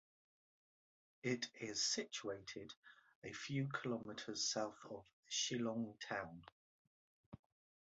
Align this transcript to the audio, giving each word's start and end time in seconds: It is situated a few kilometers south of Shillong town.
It 1.21 1.45
is 1.59 1.83
situated 1.85 2.73
a 3.23 3.31
few 3.33 3.67
kilometers 3.67 4.49
south 4.51 4.79
of 4.89 5.05
Shillong 5.29 5.93
town. 5.99 6.43